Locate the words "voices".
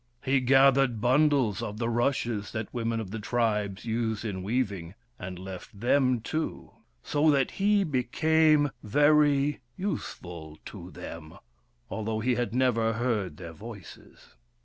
13.53-14.33